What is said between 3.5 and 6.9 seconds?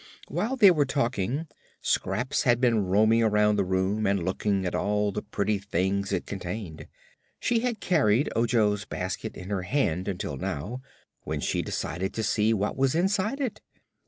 the room and looking at all the pretty things it contained.